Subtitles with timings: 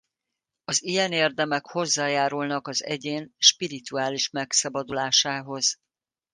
[0.63, 5.79] Az ilyen érdemek hozzájárulnak az egyén spirituális megszabadulásához.